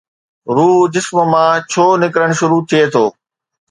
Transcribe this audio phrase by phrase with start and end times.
[0.55, 3.05] روح جسم مان ڇو نڪرڻ شروع ٿئي ٿو؟